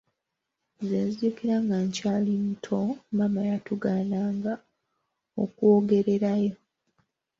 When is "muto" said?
2.45-2.79